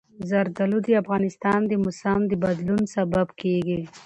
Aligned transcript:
زردالو 0.29 0.77
د 0.87 0.89
افغانستان 1.01 1.59
د 1.67 1.73
موسم 1.83 2.19
د 2.27 2.33
بدلون 2.43 2.81
سبب 2.95 3.27
کېږي. 3.41 3.81